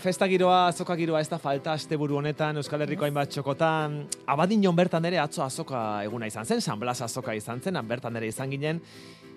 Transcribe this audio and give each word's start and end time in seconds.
festa 0.00 0.26
giroa, 0.28 0.68
azoka 0.68 0.94
giroa 0.96 1.20
ez 1.20 1.28
da 1.30 1.38
falta 1.38 1.72
asteburu 1.72 2.18
honetan 2.18 2.56
Euskal 2.60 2.82
Herriko 2.84 3.06
hainbat 3.06 3.30
txokotan. 3.32 3.94
Abadinon 4.28 4.76
bertan 4.76 5.04
ere 5.08 5.18
atzo 5.22 5.42
azoka 5.44 6.02
eguna 6.04 6.28
izan 6.28 6.46
zen, 6.46 6.60
San 6.60 6.80
Blas 6.80 7.00
azoka 7.02 7.34
izan 7.34 7.60
zen, 7.60 7.78
bertan 7.88 8.16
ere 8.16 8.28
izan 8.28 8.50
ginen. 8.50 8.80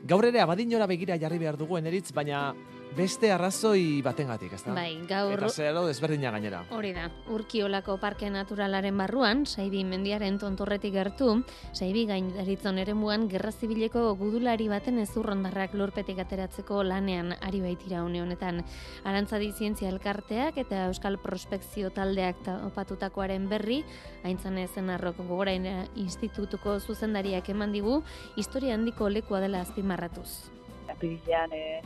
Gaur 0.07 0.25
ere 0.25 0.41
abadinora 0.41 0.87
begira 0.89 1.17
jarri 1.21 1.37
behar 1.39 1.57
dugu 1.57 1.77
eneritz, 1.77 2.11
baina 2.11 2.53
beste 2.95 3.31
arrazoi 3.31 4.01
batengatik, 4.03 4.53
ezta? 4.57 4.73
Bai, 4.75 4.99
gaur... 5.07 5.37
Eta 5.37 5.49
zeharo 5.49 5.85
desberdina 5.87 6.31
gainera. 6.33 6.61
Hori 6.75 6.91
da, 6.95 7.07
urkiolako 7.31 7.95
parke 8.01 8.29
naturalaren 8.33 8.97
barruan, 8.99 9.45
saibi 9.45 9.83
mendiaren 9.87 10.37
tontorretik 10.41 10.93
gertu, 10.95 11.31
saibi 11.71 12.05
gain 12.09 12.31
daritzon 12.35 12.81
ere 12.83 12.95
muan, 12.97 13.27
gerra 13.31 13.51
zibileko 13.51 14.03
gudulari 14.19 14.67
baten 14.71 14.99
ezurrondarrak 15.03 15.75
lurpetik 15.79 16.19
ateratzeko 16.23 16.83
lanean 16.83 17.35
ari 17.39 17.63
baitira 17.63 18.03
une 18.03 18.21
honetan. 18.21 18.63
Arantzadi 19.07 19.51
zientzia 19.51 19.89
elkarteak 19.89 20.59
eta 20.61 20.85
Euskal 20.91 21.17
Prospekzio 21.21 21.91
taldeak 21.95 22.43
opatutakoaren 22.67 23.47
berri, 23.51 23.81
haintzan 24.23 24.57
ezen 24.61 24.89
arrok 24.91 25.21
gogorain 25.23 25.67
institutuko 25.95 26.79
zuzendariak 26.79 27.49
eman 27.53 27.71
digu, 27.71 28.01
historia 28.35 28.75
handiko 28.75 29.09
lekua 29.09 29.39
dela 29.43 29.61
azpimarratuz. 29.61 30.51
Apirilean, 30.91 31.53
e, 31.53 31.81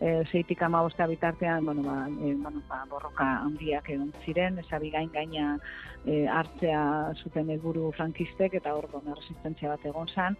e, 0.00 0.24
zeitik 0.32 0.62
ama 0.62 0.82
bitartean, 1.08 1.64
bueno, 1.64 1.82
ba, 1.82 2.08
e, 2.08 2.34
bueno, 2.34 2.62
ba, 2.68 2.84
borroka 2.90 3.24
handiak 3.44 3.90
egon 3.90 4.12
ziren, 4.24 4.58
esabi 4.58 4.90
gain 4.90 5.10
gaina 5.12 5.58
e, 6.06 6.26
hartzea 6.26 7.14
zuten 7.22 7.50
helburu 7.50 7.92
frankistek, 7.96 8.54
eta 8.54 8.74
hor 8.74 8.88
gona 8.92 9.14
resistentzia 9.14 9.68
bat 9.68 9.84
egon 9.84 10.08
zan, 10.14 10.36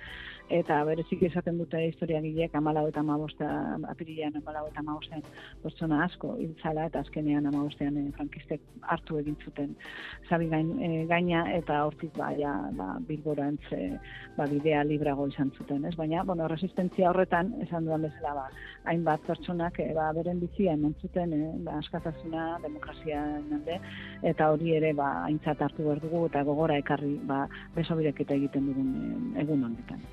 eta 0.51 0.79
berezik 0.89 1.23
esaten 1.29 1.59
dute 1.61 1.81
historia 1.89 2.21
gilek 2.25 2.55
amalau 2.57 2.87
eta 2.89 3.01
amabosta, 3.01 3.49
apirilean 3.91 4.37
amalau 4.41 4.67
eta 4.69 4.81
amabosten 4.81 5.23
pertsona 5.63 6.03
asko 6.05 6.35
hiltzala, 6.41 6.87
eta 6.89 7.03
azkenean 7.05 7.47
amabostean 7.51 7.97
e, 8.01 8.05
frankistek 8.17 8.65
hartu 8.95 9.19
egin 9.21 9.37
zuten 9.45 9.75
zabi 10.29 10.49
gain, 10.49 10.71
e, 10.83 11.05
gaina, 11.11 11.45
eta 11.57 11.83
hortik 11.85 12.15
ba, 12.17 12.31
ja, 12.39 12.55
ba, 12.79 12.89
bilbora 13.09 13.49
entze, 13.53 13.81
ba, 14.37 14.47
bidea 14.51 14.83
librago 14.89 15.29
izan 15.29 15.53
zuten, 15.57 15.85
ez? 15.89 15.95
Baina, 16.01 16.25
bueno, 16.25 16.49
resistentzia 16.49 17.11
horretan, 17.11 17.53
esan 17.67 17.89
duan 17.89 18.07
bezala, 18.09 18.35
ba, 18.39 18.47
hainbat 18.93 19.25
pertsonak 19.29 19.81
e, 19.85 19.91
ba, 19.97 20.11
beren 20.17 20.41
bizia 20.45 20.77
eman 20.79 20.95
zuten, 21.03 21.35
e, 21.35 21.51
ba, 21.67 21.79
askatasuna, 21.83 22.47
demokrazia 22.65 23.25
alde, 23.39 23.81
eta 24.33 24.53
hori 24.55 24.77
ere, 24.81 24.95
ba, 24.97 25.11
aintzat 25.27 25.67
hartu 25.69 25.89
behar 25.89 26.01
dugu, 26.05 26.25
eta 26.33 26.45
gogora 26.49 26.79
ekarri, 26.81 27.17
ba, 27.29 27.45
besobirek 27.77 28.25
eta 28.25 28.39
egiten 28.41 28.73
dugun 28.73 28.95
e, 28.97 29.45
egun 29.45 29.69
honetan. 29.69 30.09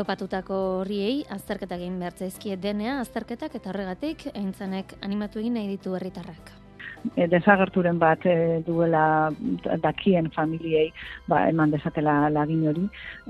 Topatutako 0.00 0.56
horriei, 0.78 1.26
azterketak 1.34 1.82
egin 1.82 1.98
behar 2.00 2.14
zaizkie 2.16 2.54
denea, 2.56 2.94
azterketak 3.02 3.58
eta 3.58 3.68
horregatik, 3.68 4.24
aintzanek 4.32 4.94
animatu 5.04 5.42
egin 5.42 5.58
nahi 5.58 5.68
ditu 5.74 5.92
herritarrak. 5.98 6.54
E, 7.16 7.26
desagerturen 7.32 7.98
bat 8.00 8.24
e, 8.28 8.60
duela 8.64 9.02
dakien 9.80 10.28
familiei 10.34 10.86
ba, 11.28 11.42
eman 11.48 11.72
desatela 11.72 12.14
lagin 12.32 12.66
hori 12.68 12.82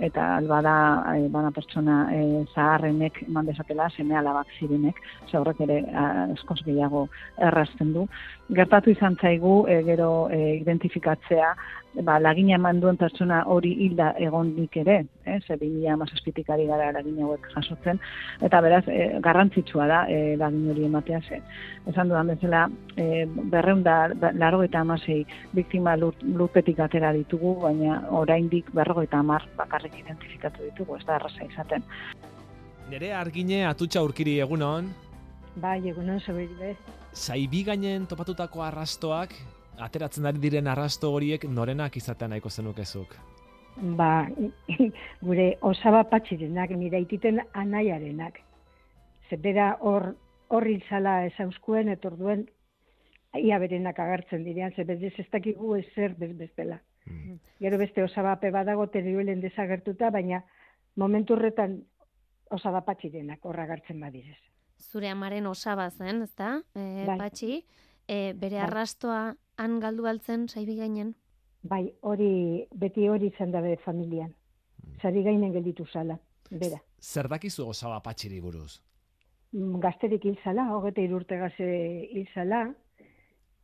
eta 0.09 0.25
alba 0.39 0.59
da 0.67 0.77
e, 1.15 1.29
bana 1.31 1.53
pertsona 1.55 1.99
e, 2.15 2.21
zaharrenek 2.55 3.23
eman 3.29 3.47
desatela 3.47 3.87
seme 3.95 4.19
alabak 4.19 4.51
zirenek 4.59 4.99
zaurrek 5.31 5.63
ere 5.67 5.81
eskos 6.35 6.59
gehiago 6.67 7.07
errazten 7.51 7.95
du. 7.95 8.07
Gertatu 8.59 8.91
izan 8.91 9.19
zaigu 9.23 9.65
e, 9.71 9.83
gero 9.87 10.11
e, 10.35 10.41
identifikatzea 10.59 11.55
ba, 11.95 12.19
lagina 12.21 12.55
eman 12.55 12.81
duen 12.81 12.97
pertsona 13.01 13.41
hori 13.51 13.73
hilda 13.85 14.13
egon 14.23 14.53
dik 14.57 14.77
ere, 14.83 14.97
eh, 15.25 15.39
ze 15.47 15.57
bimila 15.57 15.97
mazazpitik 15.97 16.51
ari 16.51 16.67
gara 16.67 16.93
lagina 16.93 17.25
hauek 17.27 17.49
jasotzen, 17.55 17.99
eta 18.41 18.61
beraz, 18.61 18.85
e, 18.89 19.19
garrantzitsua 19.21 19.87
da 19.91 20.01
e, 20.09 20.37
lagin 20.37 20.71
hori 20.71 20.85
ematea 20.87 21.21
zen. 21.29 21.43
Esan 21.91 22.09
dudan 22.09 22.31
bezala, 22.35 22.69
e, 22.97 23.27
berreunda, 23.27 23.97
laro 24.39 24.63
eta 24.63 24.81
amasei 24.81 25.25
biktima 25.53 25.97
lurpetik 25.97 26.79
atera 26.79 27.13
ditugu, 27.13 27.57
baina 27.67 28.01
oraindik 28.11 28.71
berrogo 28.73 29.03
eta 29.03 29.19
amar 29.19 29.47
bakarrik 29.57 29.99
identifikatu 29.99 30.63
ditugu, 30.71 30.97
ez 30.97 31.05
da 31.07 31.17
erraza 31.17 31.45
izaten. 31.45 31.87
Nere 32.91 33.13
argine 33.15 33.65
atutxa 33.67 34.03
urkiri 34.03 34.39
egunon? 34.41 34.91
Bai, 35.61 35.81
egunon, 35.89 36.21
zeberik 36.21 36.79
Zaibi 37.15 37.65
gainen 37.67 38.07
topatutako 38.07 38.63
arrastoak, 38.63 39.35
ateratzen 39.79 40.27
ari 40.27 40.39
diren 40.39 40.67
arrasto 40.69 41.13
horiek 41.13 41.45
norenak 41.45 41.97
izatean 41.97 42.31
nahiko 42.31 42.51
zenukezuk? 42.51 43.17
Ba, 43.97 44.29
gure 45.27 45.57
osaba 45.63 46.05
patxirenak, 46.11 46.71
nire 46.77 47.01
ititen 47.01 47.41
anaiarenak. 47.53 48.41
Zebera 49.31 49.77
hor 49.81 50.15
horri 50.51 50.81
zala 50.89 51.25
ezauskuen, 51.29 51.89
etorduen, 51.89 52.49
ia 53.39 53.59
berenak 53.63 53.99
agertzen 54.03 54.45
direan, 54.45 54.73
ze 54.75 54.85
bez 54.85 55.03
ez 55.03 55.27
dakigu 55.33 55.77
ezer 55.77 56.17
bez 56.19 56.37
bestela. 56.37 56.81
Mm. 57.07 57.39
Gero 57.61 57.79
beste 57.79 58.03
osabape 58.03 58.51
badago 58.51 58.87
teriuelen 58.91 59.41
desagertuta, 59.41 60.11
baina 60.11 60.43
momentu 60.97 61.35
horretan 61.35 61.79
osaba 62.51 62.83
patxirenak 62.87 63.45
horra 63.47 63.65
agertzen 63.69 64.01
badirez. 64.01 64.39
Zure 64.81 65.11
amaren 65.11 65.47
osaba 65.47 65.91
zen, 65.91 66.23
ezta? 66.23 66.57
E, 66.75 67.05
bai. 67.07 67.17
Patxi, 67.19 67.61
e, 68.09 68.33
bere 68.35 68.59
bai. 68.59 68.65
arrastoa 68.67 69.23
han 69.61 69.81
galdu 69.81 70.07
altzen 70.09 70.49
saibi 70.49 70.77
gainen? 70.79 71.15
Bai, 71.63 71.83
hori 72.09 72.67
beti 72.83 73.09
hori 73.09 73.29
izan 73.29 73.53
da 73.53 73.61
familian. 73.85 74.33
Sari 75.03 75.23
gainen 75.23 75.53
gelditu 75.53 75.85
zala, 75.93 76.17
bera. 76.51 76.79
Zer 77.01 77.29
dakizu 77.29 77.67
osaba 77.69 78.01
patxiri 78.01 78.41
buruz? 78.41 78.81
Mm, 79.53 79.81
gazterik 79.81 80.25
hil 80.25 80.39
zala, 80.45 80.69
hogete 80.73 81.05
irurte 81.05 81.37
gaze 81.37 81.67
hil 82.13 82.29
zala, 82.35 82.63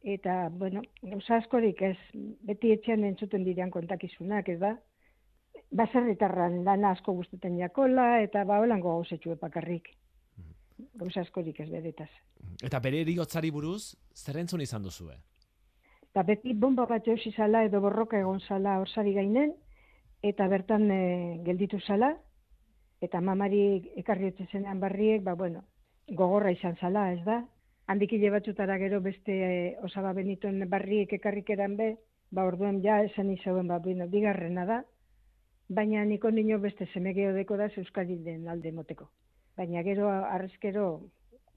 eta, 0.03 0.49
bueno, 0.51 0.83
gauza 1.03 1.41
askorik 1.41 1.81
ez, 1.83 1.97
beti 2.43 2.73
etxean 2.73 3.05
entzuten 3.05 3.45
direan 3.45 3.71
kontakizunak, 3.71 4.49
ez 4.49 4.59
da? 4.61 4.75
Baserritarran 5.73 6.63
lana 6.65 6.93
asko 6.95 7.15
guztuten 7.17 7.57
jakola, 7.59 8.21
eta 8.23 8.45
ba, 8.45 8.61
holango 8.61 8.99
gauzetxu 8.99 9.33
epakarrik. 9.33 9.89
Mm. 10.37 10.91
Gauza 11.01 11.25
askorik 11.25 11.61
ez 11.65 11.71
beretaz. 11.71 12.11
Eta 12.63 12.81
bere 12.81 13.01
eriotzari 13.07 13.51
buruz, 13.51 13.97
zer 14.15 14.43
entzun 14.45 14.61
izan 14.61 14.84
duzue? 14.84 15.17
Eta 16.16 16.22
beti 16.25 16.54
bomba 16.56 16.87
bat 16.88 17.04
josi 17.04 17.28
zala 17.37 17.60
edo 17.66 17.82
borroka 17.84 18.16
egon 18.16 18.38
zala 18.41 18.78
orsari 18.81 19.10
gainen, 19.12 19.50
eta 20.25 20.47
bertan 20.49 20.88
e, 20.88 21.03
gelditu 21.44 21.77
zala, 21.84 22.09
eta 23.04 23.21
mamari 23.21 23.60
ekarri 24.00 24.32
zenean 24.50 24.81
barriek, 24.81 25.21
ba, 25.22 25.34
bueno, 25.34 25.60
gogorra 26.09 26.54
izan 26.56 26.81
zala, 26.81 27.12
ez 27.12 27.21
da? 27.28 27.43
Handikile 27.93 28.31
batzutara 28.32 28.78
gero 28.78 29.03
beste 29.03 29.37
e, 29.44 29.77
osaba 29.84 30.15
benituen 30.16 30.65
barriek 30.71 31.12
ekarrik 31.12 31.50
eran 31.50 31.77
be, 31.77 31.93
ba, 32.31 32.47
orduen 32.48 32.81
ja 32.81 33.03
esan 33.04 33.31
izauen, 33.37 33.69
ba, 33.69 33.77
bueno, 33.78 34.09
digarrena 34.09 34.65
da, 34.65 34.83
baina 35.69 36.04
niko 36.09 36.31
nino 36.31 36.56
beste 36.65 36.88
semegeo 36.94 37.37
deko 37.37 37.60
da 37.60 37.69
Euskadi 37.77 38.22
den 38.25 38.48
alde 38.48 38.72
moteko. 38.72 39.10
Baina 39.54 39.84
gero, 39.84 40.09
arrezkero, 40.09 40.94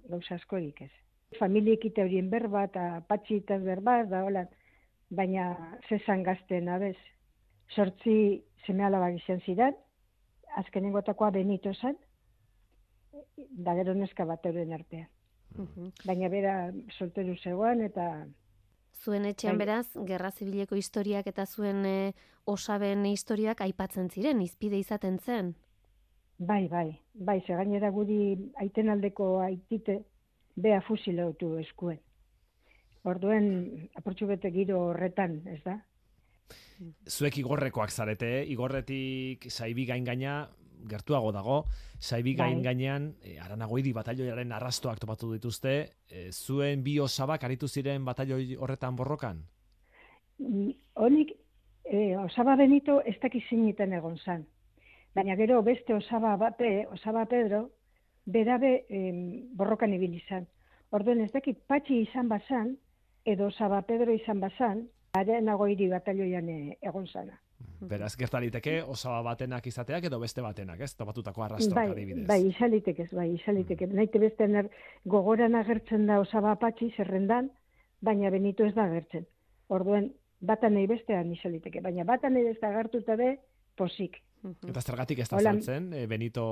gauza 0.10 0.36
askorik 0.36 0.82
ez 0.82 0.92
familiekite 1.38 2.04
horien 2.04 2.30
berba 2.30 2.66
eta 2.70 3.04
patxitaz 3.08 3.62
berba, 3.64 4.04
da 4.10 4.24
hola, 4.26 4.46
baina 5.10 5.52
zesan 5.90 6.24
gazten 6.24 6.70
abez. 6.70 6.98
Sortzi 7.76 8.42
seme 8.66 8.86
alabak 8.86 9.20
izan 9.20 9.42
zidan, 9.46 9.76
azkenengo 10.58 11.02
takoa 11.06 11.30
benito 11.32 11.74
zen, 11.74 11.98
da 13.38 13.76
gero 13.78 13.94
neska 13.94 14.26
bat 14.26 14.46
euren 14.46 14.74
artean. 14.74 15.08
Baina 16.06 16.30
bera 16.30 16.56
solteru 16.98 17.36
zegoan 17.38 17.82
eta... 17.82 18.10
Zuen 19.00 19.26
etxean 19.26 19.58
bai. 19.58 19.66
beraz, 19.66 19.88
Gerra 20.06 20.32
Zibileko 20.32 20.76
historiak 20.76 21.28
eta 21.30 21.46
zuen 21.46 21.86
e, 21.86 22.14
osaben 22.46 23.06
historiak 23.06 23.62
aipatzen 23.62 24.10
ziren, 24.10 24.42
izpide 24.42 24.80
izaten 24.82 25.20
zen? 25.20 25.54
Bai, 26.40 26.68
bai, 26.68 27.00
bai, 27.14 27.40
ze 27.46 27.56
gainera 27.56 27.92
guri 27.96 28.36
aiten 28.60 28.90
aldeko 28.90 29.40
aitite, 29.46 30.02
bea 30.56 30.82
fusilautu 30.82 31.58
eskuen. 31.60 32.00
Orduen, 33.08 33.90
aportxu 33.96 34.28
bete 34.28 34.52
giro 34.52 34.80
horretan, 34.90 35.40
ez 35.48 35.62
da? 35.64 35.78
Zuek 37.08 37.38
igorrekoak 37.42 37.92
zarete, 37.92 38.44
igorretik 38.48 39.48
saibi 39.52 39.86
gain 39.88 40.06
gaina, 40.08 40.50
gertuago 40.88 41.32
dago, 41.36 41.64
saibi 42.00 42.34
gain 42.36 42.60
bai. 42.60 42.70
gainean, 42.70 43.10
e, 43.22 43.34
eh, 43.34 43.40
aranagoidi 43.44 43.92
batalloiaren 43.94 44.52
arrastoak 44.52 45.00
topatu 45.00 45.32
dituzte, 45.34 45.74
e, 46.10 46.30
zuen 46.32 46.84
bi 46.84 47.00
osabak 47.00 47.44
aritu 47.44 47.68
ziren 47.68 48.06
batalloi 48.06 48.56
horretan 48.56 48.96
borrokan? 48.96 49.44
Mm, 50.40 50.72
honik, 50.96 51.34
e, 51.84 52.16
osaba 52.18 52.56
benito 52.56 53.02
ez 53.06 53.18
dakiziniten 53.20 53.94
egon 53.94 54.18
zan. 54.18 54.46
Baina 55.16 55.36
gero 55.36 55.62
beste 55.64 55.94
osaba 55.94 56.36
bate, 56.38 56.88
osaba 56.92 57.26
Pedro, 57.26 57.70
berabe 58.32 58.72
borrokan 59.58 59.94
ibili 59.94 60.22
izan. 60.24 60.48
Orduen 60.92 61.22
ez 61.22 61.32
dakit 61.32 61.60
patxi 61.68 62.02
izan 62.06 62.30
bazan, 62.30 62.74
edo 63.26 63.52
Saba 63.52 63.82
Pedro 63.86 64.14
izan 64.14 64.40
bazan, 64.42 64.88
nago 65.42 65.68
hiri 65.68 65.88
batalioian 65.90 66.50
eh, 66.50 66.78
egon 66.82 67.08
zana. 67.08 67.40
Beraz, 67.80 68.16
gertaliteke, 68.16 68.82
osaba 68.84 69.22
batenak 69.22 69.66
izateak 69.68 70.06
edo 70.06 70.20
beste 70.20 70.42
batenak, 70.42 70.80
ez? 70.80 70.94
Topatutako 70.96 71.44
arrastoak 71.44 71.76
bai, 71.76 71.90
adibidez. 71.92 72.26
Bai, 72.28 72.40
izalitek 72.48 73.00
ez, 73.00 73.10
bai, 73.14 73.28
izalitek. 73.36 73.82
Mm. 73.82 73.96
Naite 73.96 74.20
beste 74.20 74.48
gogoran 75.06 75.56
agertzen 75.56 76.06
da 76.08 76.20
osaba 76.20 76.56
patxi 76.56 76.92
zerrendan, 76.98 77.50
baina 78.02 78.30
benito 78.30 78.66
ez 78.66 78.74
da 78.76 78.84
agertzen. 78.84 79.26
Orduen, 79.68 80.12
bata 80.40 80.70
nahi 80.70 80.88
bestean 80.88 81.32
izaliteke, 81.32 81.82
baina 81.82 82.04
bata 82.04 82.30
nahi 82.30 82.48
beste 82.48 82.68
agertuta 82.68 83.16
be, 83.16 83.38
posik. 83.76 84.20
Eta 84.68 84.82
zergatik 84.82 85.20
ez 85.20 85.30
da 85.30 85.38
Hola. 85.38 85.54
saltzen, 85.54 85.92
e, 85.94 86.06
Benito 86.08 86.44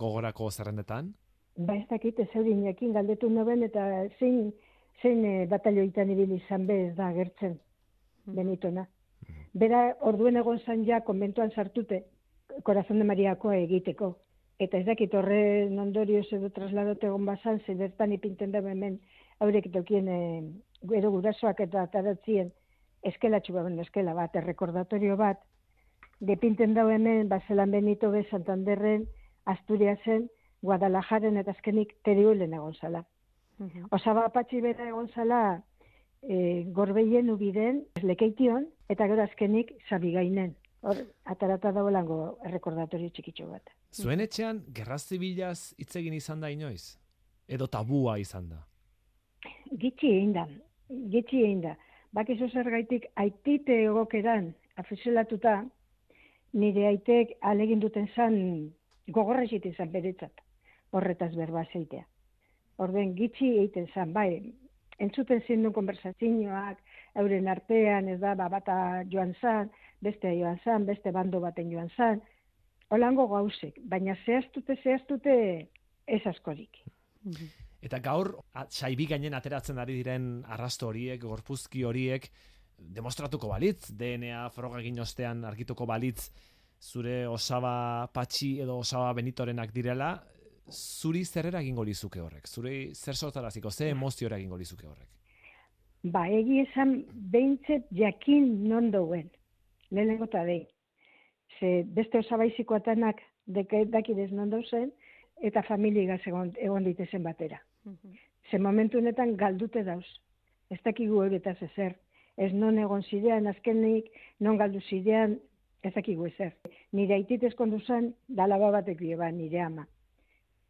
gogorako 0.00 0.50
zerrendetan? 0.50 1.14
Ba 1.56 1.76
ez 1.76 1.86
dakit, 1.88 2.18
ez 2.18 2.28
eurinekin 2.34 2.92
galdetu 2.92 3.28
noben, 3.30 3.62
eta 3.62 3.84
zein, 4.18 4.50
zein 5.02 5.24
e, 5.24 5.34
batalioitan 5.46 6.10
ibili 6.10 6.40
izan 6.42 6.66
be 6.66 6.80
ez 6.88 6.94
da 6.96 7.08
agertzen 7.12 7.54
benitona. 8.26 8.88
Bera, 9.54 9.84
orduen 10.00 10.36
egon 10.36 10.58
zan 10.58 10.82
ja, 10.84 11.00
konbentuan 11.06 11.52
sartute, 11.54 12.02
Corazón 12.62 12.98
de 12.98 13.04
Mariakoa 13.04 13.56
egiteko. 13.62 14.16
Eta 14.58 14.78
ez 14.78 14.86
dakit 14.86 15.14
horren 15.14 15.78
ondorioz 15.78 16.26
edo 16.32 16.50
trasladote 16.50 17.06
egon 17.06 17.24
bazan, 17.26 17.60
ze 17.66 17.74
bertan 17.74 18.12
ipinten 18.12 18.52
da 18.52 18.58
hemen 18.58 18.98
haurek 19.38 19.70
tokien 19.72 20.08
e, 20.08 20.20
gero 20.90 21.10
gurasoak 21.10 21.60
eta 21.60 21.82
ataratzien 21.86 22.52
eskelatxu 23.02 23.54
baben 23.54 23.78
eskela 23.78 24.14
bat, 24.14 24.34
errekordatorio 24.36 25.16
bat, 25.16 25.40
depinten 26.20 26.74
dau 26.74 26.88
hemen, 26.90 27.28
bazelan 27.28 27.70
Benito 27.70 28.10
be 28.10 28.24
Santanderren, 28.30 29.06
Asturiasen, 29.44 30.28
Guadalajaren 30.64 31.36
eta 31.40 31.52
azkenik 31.52 31.94
teriulen 32.06 32.54
egon 32.56 32.74
zala. 32.80 33.04
Osaba 33.92 34.24
apatxi 34.30 34.60
bera 34.64 34.88
egon 34.88 35.08
zala 35.14 35.40
e, 36.22 36.64
gorbeien 36.74 37.30
ubiden, 37.30 37.84
lekeition, 38.02 38.66
eta 38.88 39.06
gero 39.10 39.22
azkenik 39.22 39.74
zabigainen. 39.88 40.54
Hor, 40.84 41.00
atarata 41.32 41.72
dauelango 41.72 42.18
errekordatorio 42.44 43.08
txikitxo 43.14 43.46
bat. 43.48 43.70
Zuen 43.94 44.20
etxean, 44.20 44.60
gerra 44.76 44.98
zibilaz 44.98 45.72
hitz 45.80 45.94
egin 45.96 46.16
izan 46.18 46.42
da 46.44 46.50
inoiz? 46.52 46.98
Edo 47.48 47.68
tabua 47.68 48.18
izan 48.20 48.50
da? 48.50 48.60
Gitxi 49.80 50.10
egin 50.10 50.34
da, 50.36 50.44
gitxi 51.12 51.40
egin 51.44 51.62
da. 51.64 51.76
Bakizu 52.14 52.48
zergaitik 52.52 53.06
aitite 53.20 53.78
egokeran 53.86 54.52
afizelatuta, 54.80 55.62
nire 56.54 56.86
aitek 56.90 57.34
alegin 57.40 57.80
duten 57.82 58.06
zan 58.14 58.36
gogorra 59.08 59.44
egiten 59.48 59.74
zan 59.76 59.90
beretzat, 59.92 60.43
horretaz 60.94 61.32
berba 61.36 61.64
zeitea. 61.72 62.04
Orden 62.84 63.14
gitxi 63.18 63.50
egiten 63.58 63.88
zan, 63.94 64.12
bai, 64.14 64.54
entzuten 65.02 65.42
zindun 65.46 65.74
konversazioak, 65.74 66.80
euren 67.20 67.50
artean, 67.50 68.08
ez 68.14 68.20
da, 68.22 68.34
ba, 68.38 68.48
bata 68.50 68.76
joan 69.10 69.34
zan, 69.40 69.70
beste 70.02 70.32
joan 70.38 70.58
zan, 70.64 70.86
beste 70.86 71.12
bando 71.14 71.40
baten 71.42 71.70
joan 71.70 71.90
zan, 71.96 72.22
holango 72.94 73.26
gauzek, 73.30 73.78
baina 73.90 74.16
zehaztute, 74.24 74.76
zehaztute 74.82 75.36
ez 76.06 76.22
askorik. 76.30 76.82
Eta 77.84 78.00
gaur, 78.04 78.34
saibi 78.68 79.06
gainen 79.08 79.34
ateratzen 79.36 79.78
ari 79.80 79.98
diren 80.00 80.28
arrasto 80.56 80.88
horiek, 80.90 81.20
gorpuzki 81.22 81.84
horiek, 81.84 82.28
demostratuko 82.78 83.48
balitz, 83.48 83.92
DNA 83.94 84.48
froga 84.54 84.80
egin 84.82 85.00
ostean 85.04 85.44
argituko 85.48 85.86
balitz, 85.86 86.30
zure 86.80 87.24
osaba 87.28 88.08
patxi 88.12 88.58
edo 88.60 88.78
osaba 88.82 89.12
benitorenak 89.16 89.72
direla, 89.72 90.14
zuri 90.70 91.24
zer 91.24 91.46
eragingo 91.46 91.84
lizuke 91.84 92.20
horrek? 92.20 92.46
Zuri 92.48 92.94
zer 92.94 93.14
sortaraziko, 93.16 93.70
ze 93.70 93.88
emoziora 93.90 94.36
egingo 94.38 94.56
lizuke 94.56 94.86
horrek? 94.86 95.08
Ba, 96.04 96.26
egi 96.28 96.60
esan 96.60 97.04
behintzet 97.32 97.86
jakin 97.92 98.68
non 98.68 98.90
dauen. 98.90 99.30
Lehenengo 99.90 100.24
eta 100.28 100.42
behin. 100.44 100.66
Ze 101.58 101.84
beste 101.86 102.18
osabaizikoatanak 102.18 103.20
deke- 103.46 103.86
dakidez 103.86 104.30
non 104.32 104.50
dauzen, 104.50 104.92
eta 105.42 105.62
familia 105.62 106.18
egon, 106.26 106.52
egon 106.58 106.84
ditezen 106.84 107.22
batera. 107.22 107.60
Ze 108.50 108.58
momentu 108.58 108.98
honetan 108.98 109.36
galdute 109.36 109.82
dauz. 109.84 110.06
Ez 110.70 110.80
dakigu 110.84 111.22
euretaz 111.22 111.56
ezer. 111.62 111.96
Ez 112.36 112.52
non 112.52 112.78
egon 112.78 113.02
zidean, 113.02 113.46
azkenik, 113.46 114.10
non 114.40 114.56
galdu 114.58 114.80
zidean, 114.80 115.38
ez 115.82 115.92
dakigu 115.94 116.26
ezer. 116.26 116.56
Nire 116.92 117.14
aitit 117.14 117.42
eskondu 117.44 117.78
zen, 117.86 118.14
dalaba 118.28 118.70
batek 118.70 118.98
dio 118.98 119.16
ba, 119.18 119.30
nire 119.30 119.60
ama. 119.60 119.86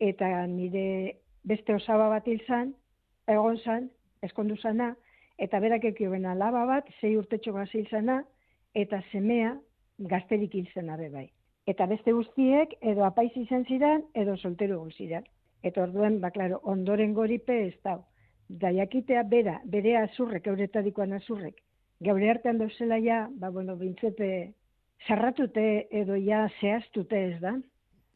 Eta 0.01 0.47
nire 0.47 1.21
beste 1.45 1.75
osaba 1.75 2.09
bat 2.09 2.27
hil 2.27 2.41
zan, 2.47 2.75
egon 3.29 3.59
zan, 3.59 3.91
eskondu 4.23 4.57
zana, 4.57 4.95
eta 5.39 5.61
berak 5.61 5.85
ekio 5.85 6.11
bena 6.11 6.33
alaba 6.33 6.65
bat, 6.67 6.89
sei 7.01 7.17
urtetxo 7.17 7.53
gazil 7.53 7.87
zana, 7.91 8.23
eta 8.75 9.01
semea 9.13 9.55
gazterik 9.99 10.55
hil 10.55 10.67
zena 10.75 10.97
bai. 10.97 11.31
Eta 11.67 11.87
beste 11.87 12.13
guztiek, 12.13 12.75
edo 12.83 13.05
apaiz 13.05 13.33
izan 13.37 13.65
ziren, 13.65 14.05
edo 14.15 14.37
soltero 14.37 14.75
egon 14.75 14.91
ziren. 14.91 15.25
Eta 15.63 15.83
orduen, 15.83 16.21
ba, 16.21 16.31
klaro, 16.31 16.61
ondoren 16.63 17.15
goripe 17.15 17.67
ez 17.69 17.77
dau. 17.85 18.03
Da 18.49 18.71
jakitea 18.71 19.23
bera, 19.23 19.61
bere 19.65 19.97
azurrek, 19.97 20.47
euretadikoan 20.47 21.13
azurrek. 21.13 21.63
Gaur 22.05 22.21
artean 22.29 22.59
dauzela 22.59 22.99
ja, 23.01 23.29
ba, 23.41 23.49
bueno, 23.51 23.77
bintzete, 23.77 24.53
zarratute 25.07 25.87
edo 25.91 26.17
ja 26.21 26.49
zehaztute 26.61 27.23
ez 27.31 27.41
da. 27.41 27.55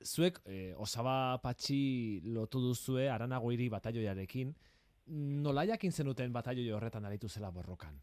Zuek 0.05 0.39
eh, 0.47 0.75
osaba 0.77 1.39
patxi 1.43 2.21
lotu 2.25 2.61
duzue 2.61 3.09
aranagoiri 3.11 3.69
batalloiarekin, 3.69 4.55
nola 5.43 5.65
jakin 5.67 5.93
zenuten 5.93 6.33
batalloi 6.33 6.71
horretan 6.71 7.05
aritu 7.05 7.29
zela 7.29 7.51
borrokan? 7.51 7.99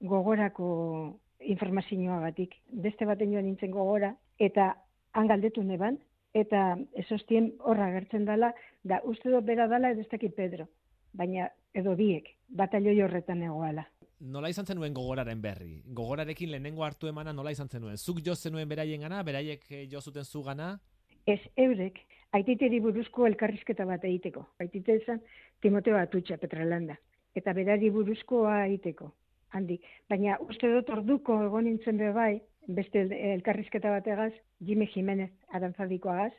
gogorako 0.00 1.18
informazioagatik. 1.40 2.54
Beste 2.72 3.06
baten 3.06 3.32
joan 3.32 3.46
nintzen 3.46 3.70
gogora, 3.70 4.12
eta 4.38 4.74
han 5.16 5.28
galdetu 5.28 5.62
neban, 5.64 5.98
eta 6.34 6.76
esostien 7.00 7.52
horra 7.64 7.88
agertzen 7.90 8.24
dala, 8.24 8.52
da 8.84 9.00
uste 9.04 9.30
dut 9.30 9.44
bera 9.44 9.66
ez 9.90 10.08
dakit 10.10 10.34
Pedro, 10.34 10.68
baina 11.12 11.48
edo 11.74 11.94
biek, 11.96 12.36
batalloi 12.48 13.00
horretan 13.02 13.42
egoala. 13.42 13.86
Nola 14.20 14.48
izan 14.48 14.66
zenuen 14.66 14.94
gogoraren 14.94 15.40
berri? 15.42 15.82
Gogorarekin 15.86 16.50
lehenengo 16.50 16.84
hartu 16.84 17.06
emana 17.06 17.32
nola 17.32 17.50
izan 17.52 17.68
zenuen? 17.68 17.96
Zuk 17.96 18.22
jo 18.24 18.34
zenuen 18.34 18.68
beraien 18.68 19.00
gana, 19.00 19.22
beraiek 19.22 19.64
eh, 19.70 19.88
jo 19.92 20.00
zuten 20.00 20.24
zu 20.24 20.42
gana? 20.42 20.78
Ez 21.26 21.40
eurek, 21.56 21.98
aititeri 22.36 22.80
buruzko 22.80 23.26
elkarrizketa 23.26 23.84
bat 23.88 24.04
egiteko. 24.04 24.44
Aitite 24.62 24.98
esan 25.00 25.20
Timoteo 25.62 25.96
Atutxa 25.98 26.38
Petralanda. 26.38 26.96
Eta 27.34 27.52
berari 27.52 27.90
buruzkoa 27.90 28.64
egiteko. 28.66 29.12
Handik. 29.56 29.84
Baina 30.10 30.36
uste 30.42 30.68
dut 30.72 30.90
orduko 30.90 31.38
egon 31.46 31.64
nintzen 31.68 31.98
be 31.98 32.10
bai, 32.12 32.40
beste 32.68 33.00
el- 33.00 33.12
elkarrizketa 33.12 33.90
bategaz, 33.90 34.32
Jime 34.60 34.86
Jimenez 34.86 35.30
arantzadikoagaz, 35.54 36.32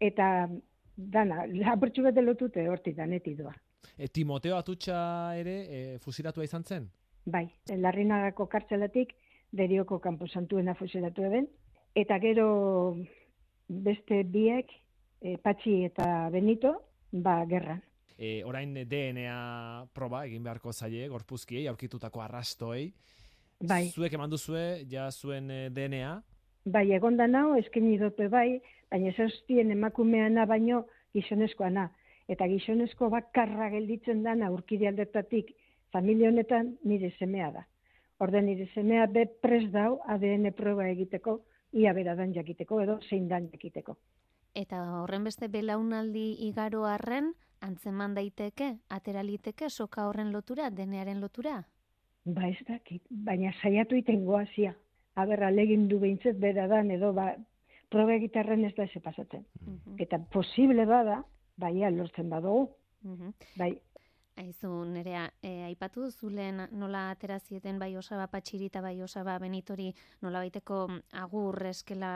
eta 0.00 0.48
dana, 0.96 1.46
lapurtxu 1.46 2.02
bete 2.04 2.22
lotute 2.22 2.68
hortik 2.68 2.96
daneti 2.96 3.34
doa. 3.34 3.54
E, 3.96 4.08
Timoteo 4.08 4.56
Atutxa 4.56 4.98
ere 5.40 5.56
e, 5.68 5.98
fusilatua 5.98 6.44
izan 6.44 6.64
zen? 6.64 6.90
Bai, 7.26 7.46
larrinagako 7.68 8.46
kartzelatik, 8.46 9.14
derioko 9.52 9.98
kanposantuena 9.98 10.74
fusilatu 10.74 11.24
eben, 11.26 11.48
eta 11.94 12.18
gero 12.22 12.96
beste 13.70 14.24
biek, 14.26 14.72
e, 15.22 15.36
Patxi 15.38 15.84
eta 15.86 16.28
Benito, 16.34 16.74
ba, 17.12 17.40
gerran. 17.46 17.80
E, 18.18 18.42
orain 18.44 18.74
DNA 18.74 19.86
proba 19.94 20.26
egin 20.26 20.42
beharko 20.44 20.72
zaie, 20.72 21.06
gorpuzkiei, 21.08 21.68
aurkitutako 21.70 22.20
arrastoei. 22.20 22.90
Bai. 23.60 23.86
Zuek 23.94 24.12
eman 24.16 24.32
duzue, 24.32 24.82
ja 24.88 25.06
zuen 25.12 25.50
eh, 25.52 25.68
DNA, 25.72 26.18
Bai, 26.64 26.90
egon 26.92 27.16
da 27.16 27.26
nao, 27.26 27.54
eskeni 27.56 27.96
dope 27.98 28.26
bai, 28.28 28.60
baina 28.92 29.08
ez 29.08 29.18
hostien 29.24 29.70
emakumeana 29.72 30.44
baino 30.46 30.84
gizonezkoana. 31.16 31.86
Eta 32.28 32.46
gizonezko 32.46 33.08
bakarra 33.10 33.70
gelditzen 33.72 34.22
dana 34.22 34.50
urkide 34.52 34.88
aldetatik 34.88 35.54
familia 35.90 36.28
honetan 36.28 36.76
nire 36.84 37.10
semea 37.18 37.50
da. 37.54 37.64
Orden 38.20 38.46
nire 38.46 38.68
semea 38.74 39.06
be 39.06 39.24
pres 39.42 39.70
dau 39.72 39.98
ADN 40.06 40.52
proba 40.52 40.86
egiteko, 40.90 41.40
ia 41.72 41.92
bera 41.92 42.14
dan 42.16 42.32
jakiteko 42.34 42.80
edo 42.82 42.98
zein 43.08 43.28
dan 43.28 43.48
jakiteko. 43.50 43.96
Eta 44.54 44.80
horren 45.00 45.24
beste 45.24 45.48
belaunaldi 45.48 46.34
igaro 46.48 46.84
arren, 46.84 47.32
antzeman 47.60 48.14
daiteke, 48.14 48.72
atera 48.88 49.22
liteke 49.22 49.70
soka 49.70 50.06
horren 50.08 50.32
lotura, 50.32 50.70
denearen 50.70 51.20
lotura? 51.20 51.60
Ba 52.24 52.48
ez 52.48 52.58
dakit, 52.68 53.02
baina 53.10 53.52
saiatu 53.62 53.96
iten 53.96 54.24
goazia. 54.24 54.74
Aber, 55.14 55.42
alegin 55.44 55.88
du 55.88 55.98
behintzet 56.00 56.38
bera 56.40 56.66
dan 56.70 56.90
edo 56.90 57.12
ba, 57.12 57.34
proba 57.90 58.14
egitarren 58.14 58.64
ez 58.64 58.74
da 58.76 58.84
eze 58.84 59.00
pasatzen. 59.00 59.44
Mhm, 59.60 59.96
Eta 59.98 60.18
posible 60.32 60.86
bada, 60.86 61.22
baia 61.56 61.90
lortzen 61.90 62.30
badugu, 62.30 62.70
mhm. 63.02 63.32
bai, 63.58 63.72
Aizu, 64.40 64.70
nerea, 64.88 65.26
e, 65.44 65.50
aipatu 65.66 66.06
zulen 66.10 66.62
nola 66.80 67.10
aterazieten 67.12 67.78
bai 67.80 67.90
osaba 68.00 68.26
patxiri 68.32 68.70
eta 68.70 68.80
bai 68.80 68.94
osaba 69.04 69.36
benitori 69.42 69.90
nola 70.24 70.40
baiteko 70.40 70.78
agur 71.22 71.58
eskela 71.68 72.12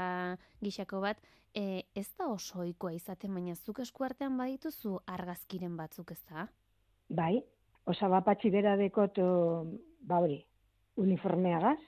gixako 0.62 1.02
bat, 1.04 1.20
e, 1.52 1.82
ez 1.94 2.06
da 2.18 2.30
oso 2.32 2.62
ohikoa 2.64 2.94
izaten, 2.96 3.34
baina 3.36 3.54
zuk 3.54 3.82
eskuartean 3.84 4.38
badituzu 4.40 4.96
argazkiren 5.16 5.76
batzuk 5.76 6.14
ez 6.16 6.20
da? 6.30 6.46
Bai, 7.20 7.42
osaba 7.92 8.22
patxi 8.24 8.50
bera 8.50 8.76
dekot, 8.80 9.20
ba 10.08 10.22
hori, 10.24 10.40
uniformeagaz, 11.04 11.78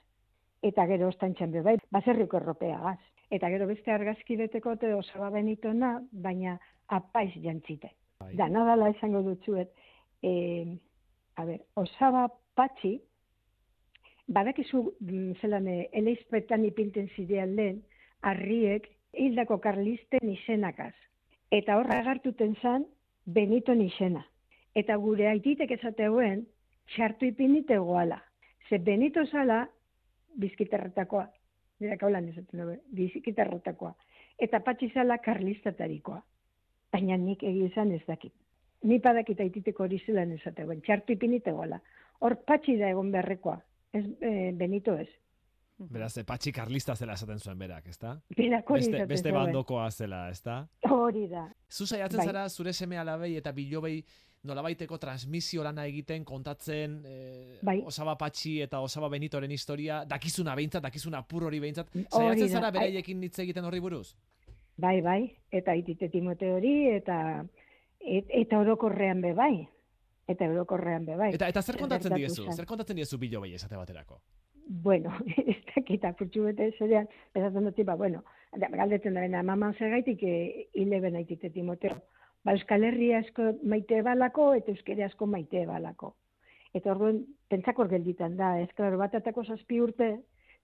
eta 0.69 0.85
gero 0.91 1.09
ostantxan 1.09 1.51
be 1.51 1.65
bai, 1.65 1.77
baserriko 1.91 2.37
erropeagaz. 2.37 2.99
Eta 3.33 3.49
gero 3.51 3.65
beste 3.67 3.91
argazki 3.91 4.37
betekot 4.39 4.85
osaba 4.95 5.31
benitona, 5.33 5.97
baina 6.11 6.59
apaiz 6.87 7.33
jantzite. 7.43 7.91
Bai. 8.21 8.35
Da, 8.39 8.47
nadala 8.49 8.89
esango 8.93 9.21
dutzuet, 9.25 9.73
e, 10.21 10.77
a 11.35 11.45
ber, 11.45 11.61
osaba 11.75 12.27
patxi, 12.55 12.97
badakizu 14.27 14.81
mm, 14.99 15.39
zelan 15.41 15.67
eh, 15.67 15.89
eleizpetan 15.93 16.65
ipinten 16.65 17.09
zidean 17.15 17.55
lehen, 17.55 17.81
harriek 18.21 18.89
hildako 19.13 19.59
karlisten 19.63 20.29
izenakaz. 20.29 20.93
Eta 21.51 21.77
horra 21.79 22.01
agartuten 22.03 22.55
zan, 22.61 22.85
Benito 23.25 23.73
izena. 23.73 24.21
Eta 24.75 24.95
gure 24.95 25.27
aititek 25.27 25.71
esateuen, 25.71 26.45
txartu 26.93 27.25
ipinite 27.25 27.77
goala. 27.77 28.21
Ze 28.69 28.77
Benito 28.77 29.25
zala, 29.25 29.67
bizkitarretakoa. 30.39 31.27
Nera 31.79 31.97
kaulan 31.97 32.29
esaten 32.29 32.61
dugu, 32.61 32.77
bizkitarretakoa. 32.95 33.93
Eta 34.39 34.59
patxi 34.59 34.89
zala 34.93 35.17
karlistatarikoa. 35.17 36.21
Baina 36.93 37.17
nik 37.17 37.43
egizan 37.43 37.91
ez 37.91 38.03
dakit. 38.07 38.33
Ni 38.83 38.99
padakita 38.99 39.43
aititeko 39.43 39.83
hori 39.87 39.97
zelan 40.05 40.31
esateuen, 40.35 40.81
txartu 40.85 41.13
ipinite 41.13 41.51
goala. 41.51 41.79
Hor 42.21 42.35
patxi 42.45 42.77
da 42.77 42.91
egon 42.93 43.09
beharrekoa, 43.11 43.57
ez 43.93 44.03
e, 44.21 44.51
Benito 44.57 44.93
ez. 44.97 45.07
Beraz, 45.77 46.15
e, 46.17 46.23
patxi 46.25 46.51
karlista 46.53 46.95
zela 46.95 47.13
esaten 47.13 47.39
zuen 47.39 47.57
berak, 47.59 47.87
ezta? 47.89 48.15
Berak 48.37 48.69
hori 48.69 48.85
Beste, 48.85 49.05
beste 49.09 49.29
zuen. 49.29 49.35
bandokoa 49.37 49.89
zela, 49.91 50.29
ezta? 50.33 50.63
Hori 50.89 51.27
da. 51.29 51.47
Zu 51.69 51.85
saiatzen 51.85 52.17
Bai. 52.17 52.25
zara 52.25 52.47
zure 52.49 52.73
seme 52.73 52.97
alabei 52.97 53.35
eta 53.37 53.51
bilobei 53.51 53.99
nolabaiteko 54.47 54.97
transmisio 54.97 55.63
lana 55.63 55.85
egiten 55.89 56.23
kontatzen 56.25 57.01
eh, 57.05 57.59
Bai. 57.61 57.81
Osaba 57.85 58.15
Patxi 58.17 58.61
eta 58.61 58.79
Osaba 58.79 59.09
Benitoren 59.09 59.51
historia, 59.51 60.03
dakizuna 60.05 60.55
behintzat, 60.55 60.83
dakizuna 60.83 61.21
apur 61.25 61.45
hori 61.49 61.59
behintzat. 61.59 61.89
Saiatzen 62.09 62.49
zara 62.49 62.71
beraiekin 62.71 63.23
hitz 63.23 63.37
egiten 63.39 63.65
horri 63.65 63.79
buruz? 63.79 64.15
Bai, 64.77 65.01
bai, 65.01 65.21
eta 65.51 65.73
itite 65.73 66.09
Timote 66.13 66.51
hori, 66.53 66.75
eta 66.93 67.43
et, 68.01 68.25
eta 68.43 68.59
orokorrean 68.59 69.21
be 69.21 69.33
bai. 69.33 69.67
Eta 70.27 70.49
orokorrean 70.49 71.05
be 71.05 71.15
bai. 71.15 71.31
Eta 71.35 71.47
eta 71.47 71.61
zer 71.61 71.77
kontatzen 71.79 72.15
diezu? 72.15 72.51
Zer 72.51 72.67
kontatzen 72.67 72.99
diezu 72.99 73.17
bilobei 73.17 73.53
esate 73.55 73.79
baterako? 73.79 74.19
Bueno, 74.67 75.13
ez 75.37 75.61
dakit 75.73 76.03
apurtxu 76.05 76.43
bete 76.49 76.71
zerean, 76.77 77.07
pesatzen 77.33 77.69
dut, 77.69 77.79
ba, 77.87 77.95
bueno, 77.95 78.23
galdetzen 78.53 79.15
da 79.15 79.23
bena, 79.23 79.43
maman 79.43 79.75
zergaitik 79.79 80.23
e, 80.23 80.67
hile 80.75 80.99
bena 80.99 81.23
itite 81.23 81.49
Timoteo. 81.49 82.01
Ba, 82.43 82.53
Euskal 82.55 82.83
Herria 82.83 83.21
asko 83.23 83.53
maite 83.63 84.01
balako, 84.03 84.53
eta 84.59 84.73
Euskere 84.75 85.07
asko 85.07 85.25
maite 85.25 85.65
balako. 85.69 86.15
Eta 86.75 86.91
orduan, 86.91 87.23
pentsakor 87.49 87.87
gelditan 87.91 88.35
da, 88.37 88.57
ez, 88.59 88.69
klaro, 88.75 88.99
batatako 88.99 89.45
zazpi 89.47 89.79
urte, 89.81 90.17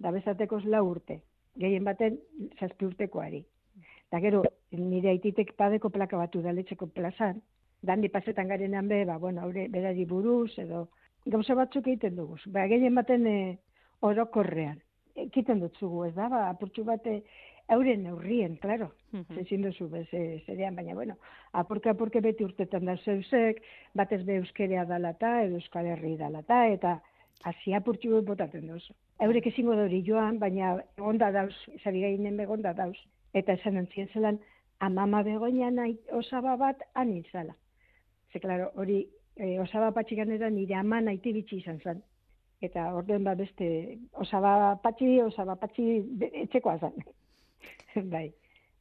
da 0.03 0.11
bezateko 0.11 0.59
lau 0.67 0.83
urte. 0.89 1.21
Gehien 1.59 1.85
baten 1.87 2.19
zazpi 2.59 2.89
urtekoari. 2.89 3.43
Da 4.13 4.19
gero, 4.21 4.43
nire 4.77 5.09
aititek 5.09 5.55
padeko 5.57 5.89
plaka 5.89 6.19
batu 6.19 6.41
daletxeko 6.45 6.85
plazan, 6.93 7.39
dandi 7.81 8.11
pasetan 8.13 8.51
garenean 8.51 8.87
be, 8.87 8.99
ba, 9.09 9.15
bueno, 9.17 9.41
haure 9.41 9.63
berari 9.73 10.05
buruz, 10.05 10.51
edo 10.61 10.83
gauza 11.25 11.55
batzuk 11.57 11.87
egiten 11.87 12.19
dugu. 12.19 12.37
Ba, 12.53 12.67
gehien 12.69 12.93
baten 12.93 13.25
e, 13.25 13.37
orokorrean. 14.05 14.77
Ekiten 15.23 15.63
dut 15.63 15.79
zugu, 15.81 16.03
ez 16.05 16.13
da, 16.13 16.27
ba, 16.29 16.43
apurtxu 16.51 16.83
bate, 16.85 17.23
euren 17.73 18.03
neurrien, 18.05 18.57
klaro, 18.61 18.91
Mhm. 19.13 19.39
ezin 19.39 19.65
duzu 19.65 19.87
bez, 19.89 20.05
e, 20.13 20.43
zerean, 20.45 20.75
baina, 20.75 20.93
bueno, 20.93 21.15
apurke 21.53 21.89
apurke 21.89 22.21
beti 22.21 22.43
urtetan 22.45 22.85
da 22.85 22.95
zeusek, 22.97 23.63
batez 23.95 24.21
be 24.25 24.35
euskerea 24.35 24.85
dalata, 24.85 25.43
edo 25.43 25.55
euskal 25.57 25.85
herri 25.89 26.17
dalata, 26.17 26.67
eta 26.67 26.99
hasi 27.45 27.73
apurtxu 27.73 28.21
botaten 28.21 28.67
duzu. 28.67 28.93
Eurek 29.19 29.47
ezingo 29.47 29.73
hori 29.73 30.03
joan, 30.05 30.37
baina 30.39 30.75
egonda 30.97 31.31
dauz, 31.31 31.55
zari 31.83 32.01
gainen 32.01 32.37
begonda 32.37 32.73
dauz, 32.73 32.97
eta 33.33 33.53
esan 33.57 33.77
antzien 33.77 34.09
zelan, 34.13 34.39
amama 34.79 35.23
begoina 35.23 35.71
nahi 35.71 35.97
osaba 36.11 36.55
bat 36.57 36.81
anin 36.93 37.23
zala. 37.31 37.55
Ze, 38.31 38.39
klaro, 38.39 38.71
hori, 38.75 39.03
e, 39.35 39.59
osaba 39.59 39.91
patxiganera 39.95 40.49
nire 40.49 40.75
ama 40.75 41.01
nahi 41.01 41.19
bitxi 41.23 41.57
izan 41.61 41.79
zen. 41.83 42.03
Eta 42.61 42.93
orduen 42.95 43.23
ba 43.23 43.35
beste, 43.35 43.97
osaba 44.13 44.75
patxi, 44.83 45.19
osaba 45.21 45.55
patxi 45.55 46.03
etxekoa 46.45 46.77
zen. 46.79 46.95
bai. 48.15 48.29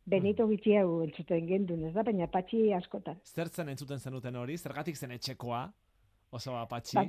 Benito 0.06 0.46
bitxi 0.50 0.76
hau 0.76 1.02
entzuten 1.04 1.46
gendun, 1.46 1.84
ez 1.86 1.94
da, 1.94 2.02
baina 2.02 2.26
patxi 2.26 2.72
askotan. 2.74 3.20
Zertzen 3.24 3.68
entzuten 3.68 3.98
zenuten 3.98 4.36
hori? 4.36 4.56
Zergatik 4.58 4.96
zen 4.96 5.14
etxekoa? 5.14 5.66
Osaba 6.32 6.64
Patxi? 6.66 6.96
Ba, 6.96 7.04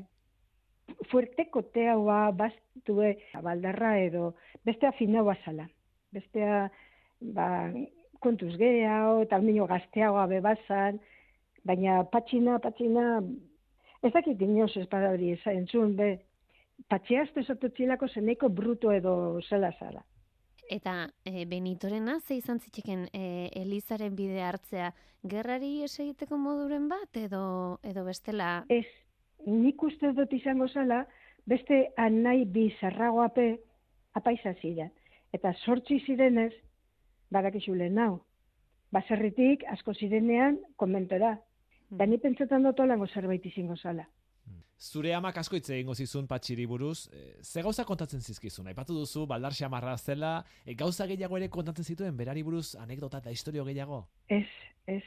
fuerteko 1.09 1.63
teaua 1.73 2.31
bastue 2.37 3.13
baldarra 3.41 3.95
edo 4.03 4.33
bestea 4.67 4.91
finaua 4.97 5.35
zala. 5.45 5.67
Bestea 6.13 6.67
ba, 7.35 7.71
kontuz 8.23 8.53
gehiago, 8.59 9.21
eta 9.23 9.39
nio 9.43 9.67
gazteagoa 9.67 10.27
bebazan, 10.31 10.99
baina 11.67 12.03
patxina, 12.11 12.59
patxina, 12.59 13.21
ez 14.03 14.11
dakit 14.11 14.41
inoz 14.41 14.71
ez 14.77 14.87
bada 14.91 15.11
hori 15.15 15.33
eza 15.37 15.53
entzun, 15.55 15.95
be, 15.95 16.17
patxiazte 16.89 17.43
esatutxilako 17.43 18.07
zeneko 18.07 18.49
bruto 18.49 18.91
edo 18.91 19.39
zela 19.49 19.71
zala. 19.79 20.03
Eta 20.71 21.09
e, 21.25 21.45
Benitorena 21.45 22.19
ze 22.19 22.37
izan 22.39 22.59
zitzeken 22.59 23.07
e, 23.13 23.49
Elizaren 23.61 24.15
bide 24.15 24.41
hartzea 24.41 24.93
gerrari 25.23 25.83
ez 25.83 25.91
egiteko 25.99 26.37
moduren 26.39 26.87
bat 26.89 27.19
edo 27.19 27.79
edo 27.83 28.05
bestela 28.07 28.63
Ez, 28.69 28.87
nik 29.45 29.83
uste 29.83 30.13
dut 30.15 30.33
izango 30.33 30.67
zala, 30.67 31.03
beste 31.45 31.89
anai 31.97 32.45
bi 32.45 32.69
zarragoape 32.79 33.47
apaisa 34.15 34.53
ziren. 34.61 34.91
Eta 35.33 35.53
sortzi 35.65 35.99
zirenez, 36.05 36.53
badakizu 37.33 37.75
lehen 37.75 37.99
hau. 37.99 38.21
Baserritik 38.93 39.65
asko 39.73 39.93
zirenean 39.93 40.59
konbentora. 40.77 41.37
Da 41.89 42.05
ni 42.09 42.17
pentsetan 42.21 42.65
dut 42.65 42.79
olango 42.79 43.07
zerbait 43.07 43.45
izango 43.45 43.75
zala. 43.77 44.05
Zure 44.83 45.13
amak 45.15 45.37
asko 45.39 45.55
hitz 45.55 45.69
egingo 45.71 45.93
zizun 45.95 46.25
patxiri 46.27 46.65
buruz, 46.67 47.07
e, 47.13 47.21
ze 47.41 47.61
gauza 47.63 47.85
kontatzen 47.87 48.19
zizkizun? 48.19 48.67
Aipatu 48.67 48.97
duzu, 48.97 49.25
baldar 49.29 49.55
xamarra 49.55 49.93
zela, 49.97 50.31
e, 50.65 50.75
gauza 50.75 51.07
gehiago 51.07 51.37
ere 51.37 51.47
kontatzen 51.49 51.85
zituen, 51.85 52.17
berari 52.17 52.43
buruz 52.43 52.75
anekdota 52.81 53.21
eta 53.23 53.31
historio 53.31 53.63
gehiago? 53.69 54.01
Ez, 54.27 54.49
ez. 54.87 55.03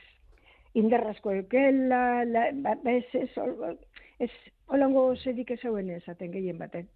Inderrazko 0.80 1.32
eukela, 1.32 2.24
la, 2.24 2.46
ba, 2.62 2.76
ba, 2.82 2.94
ez, 2.94 3.04
ez, 3.20 3.76
ez, 4.24 4.30
olango 4.72 5.10
zerik 5.16 5.52
ez 5.52 5.60
hauen 5.64 5.90
esaten 5.98 6.32
gehien 6.32 6.58
baten. 6.62 6.88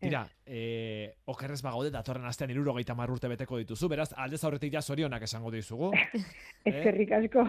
Tira, 0.00 0.22
e, 0.46 1.12
okerrez 1.28 1.60
bagaude 1.60 1.90
datorren 1.92 2.24
astean 2.24 2.50
irurogeita 2.54 2.94
urte 3.04 3.28
beteko 3.28 3.58
dituzu, 3.58 3.88
beraz, 3.88 4.08
aldez 4.16 4.42
aurretik 4.44 4.72
ja 4.72 4.80
zorionak 4.80 5.22
esango 5.22 5.50
dizugu. 5.50 5.90
Ezkerrik 6.64 7.12
asko. 7.12 7.44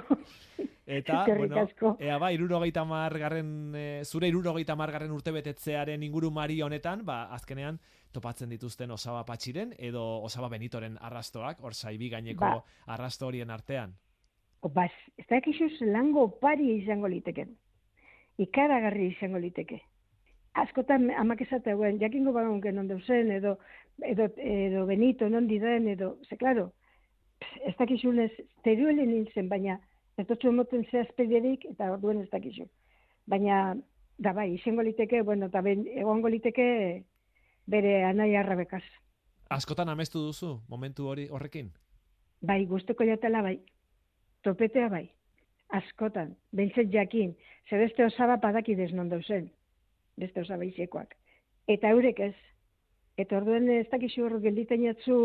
Eta, 0.86 1.24
bueno, 1.38 1.62
asko. 1.62 1.96
ea 2.00 2.18
ba, 2.18 2.32
irurogeita 2.34 2.84
garren, 3.18 3.74
e, 3.74 4.04
zure 4.04 4.28
irurogeita 4.28 4.76
garren 4.76 5.12
urte 5.12 5.32
betetzearen 5.32 6.04
inguru 6.04 6.30
mari 6.30 6.62
honetan, 6.62 7.06
ba, 7.06 7.32
azkenean 7.32 7.80
topatzen 8.12 8.50
dituzten 8.50 8.92
osaba 8.92 9.24
patxiren 9.24 9.74
edo 9.78 10.04
osaba 10.22 10.50
benitoren 10.50 10.98
arrastoak, 11.00 11.62
hor 11.62 11.74
saibi 11.74 12.10
gaineko 12.10 12.44
Ba. 12.44 12.64
arrasto 12.88 13.28
horien 13.28 13.50
artean. 13.50 13.96
Baz, 14.62 14.92
ez 15.18 15.26
dakizu 15.30 15.70
zelango 15.80 16.28
pari 16.40 16.76
izango 16.84 17.08
liteken. 17.08 17.56
Ikaragarri 18.38 19.08
izango 19.16 19.40
liteke. 19.40 19.82
Askotan 20.54 21.10
amak 21.16 21.42
esateuen, 21.46 22.00
jakingo 22.00 22.34
bagonke 22.36 22.72
non 22.76 22.88
dauzen, 22.88 23.32
edo, 23.32 23.58
edo, 24.04 24.28
edo 24.36 24.86
Benito 24.86 25.30
non 25.30 25.48
didan, 25.48 25.88
edo, 25.88 26.18
ze, 26.28 26.36
klaro, 26.36 26.74
ez 27.64 27.76
dakizunez, 27.80 28.32
teruelen 28.64 29.14
nintzen, 29.14 29.48
baina 29.50 29.78
ez 30.20 30.28
dutzu 30.28 30.52
emoten 30.52 30.84
zehazpedirik, 30.92 31.64
eta 31.72 31.92
orduen 31.94 32.20
ez 32.22 32.30
dakizu. 32.34 32.68
Baina, 33.32 33.78
da 34.20 34.34
bai, 34.36 34.50
izango 34.58 34.84
liteke, 34.84 35.22
bueno, 35.24 35.48
eta 35.48 35.62
ben, 35.64 35.86
egongo 35.88 36.30
liteke 36.30 36.68
bere 37.66 38.04
anai 38.04 38.34
arrabekaz. 38.36 38.84
Askotan 39.52 39.90
amestu 39.90 40.20
duzu, 40.28 40.58
momentu 40.70 41.08
hori 41.08 41.30
horrekin? 41.32 41.72
Bai, 42.42 42.66
guzteko 42.66 43.08
jatela 43.08 43.42
bai. 43.46 43.58
Topetea 44.44 44.90
bai. 44.90 45.06
Askotan, 45.80 46.36
behintzet 46.52 46.92
jakin, 46.92 47.36
ze 47.70 47.78
beste 47.78 48.04
osaba 48.04 48.38
padakidez 48.44 48.92
non 48.92 49.10
dauzen. 49.10 49.50
Beste 50.22 50.44
osaba 50.46 50.66
iziekoak. 50.68 51.16
Eta 51.68 51.90
eurek 51.96 52.20
ez. 52.30 52.36
Eta 53.18 53.38
orduen 53.42 53.68
ez 53.74 53.88
dakizu 53.92 54.26
hor 54.28 54.38
gelditen 54.44 54.86
jatzu 54.86 55.18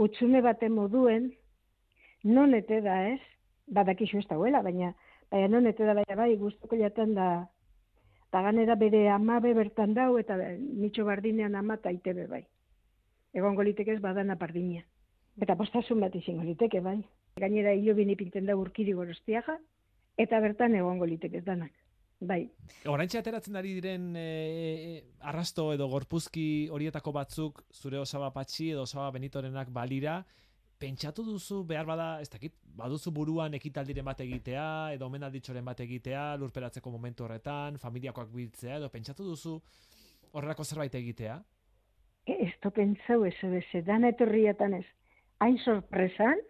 utxune 0.00 0.40
baten 0.44 0.72
moduen, 0.72 1.30
non 2.24 2.54
ete 2.54 2.80
da 2.84 2.96
ez, 3.10 3.20
badakizu 3.66 4.20
ez 4.20 4.26
dauela, 4.28 4.62
baina, 4.62 4.92
baina 5.30 5.48
non 5.48 5.66
ete 5.70 5.86
da 5.86 5.94
baina 5.98 6.16
bai, 6.16 6.34
guztoko 6.36 6.76
jaten 6.76 7.14
da, 7.14 7.28
eta 8.28 8.42
ganera 8.46 8.76
bere 8.78 9.08
amabe 9.10 9.52
bertan 9.54 9.94
dau, 9.94 10.16
eta 10.18 10.36
nitxo 10.58 11.04
bardinean 11.08 11.54
ama 11.58 11.78
eta 11.80 11.92
itebe 11.94 12.26
bai. 12.30 12.44
Egongo 13.34 13.62
liteke 13.62 13.94
ez 13.94 14.00
badana 14.02 14.36
pardina. 14.36 14.82
Eta 15.40 15.56
postasun 15.56 16.00
bat 16.02 16.14
izango 16.18 16.44
liteke, 16.44 16.80
bai. 16.80 16.98
Gainera 17.40 17.72
hilo 17.74 17.94
bini 17.94 18.16
pinten 18.16 18.46
da 18.46 18.56
urkiri 18.58 18.92
gorostiaga, 18.92 19.56
eta 20.18 20.40
bertan 20.40 20.74
egongo 20.74 21.06
liteke 21.06 21.40
danak. 21.46 21.72
Bai, 22.20 22.42
Oraintxe 22.84 23.16
ateratzen 23.16 23.56
ari 23.56 23.70
diren 23.78 24.10
e, 24.16 24.22
e, 24.22 24.96
arrasto 25.24 25.70
edo 25.72 25.86
gorpuzki 25.88 26.68
horietako 26.68 27.14
batzuk 27.16 27.62
zure 27.72 27.96
osaba 27.96 28.28
patxi 28.34 28.70
edo 28.74 28.82
osaba 28.84 29.06
benitorenak 29.14 29.70
balira, 29.72 30.18
pentsatu 30.80 31.24
duzu 31.24 31.62
behar 31.68 31.88
bada, 31.88 32.08
ez 32.20 32.28
dakit, 32.28 32.52
baduzu 32.76 33.12
buruan 33.16 33.56
ekitaldiren 33.56 34.04
bat 34.04 34.20
egitea, 34.24 34.66
edo 34.96 35.08
omenalditxoren 35.08 35.64
bat 35.64 35.80
egitea, 35.80 36.26
lurperatzeko 36.42 36.92
momentu 36.92 37.24
horretan, 37.24 37.80
familiakoak 37.80 38.28
biltzea, 38.36 38.76
edo 38.76 38.92
pentsatu 38.92 39.24
duzu 39.24 39.56
horrelako 40.32 40.64
zerbait 40.64 41.00
egitea? 41.00 41.40
E, 42.28 42.36
ez 42.50 42.52
to 42.60 42.72
pentsau 42.76 43.24
ez, 43.28 43.36
ez, 43.48 43.84
dan 43.88 44.04
etorriatan 44.08 44.76
ez. 44.76 44.86
Hain 45.40 45.56
sorpresan, 45.64 46.40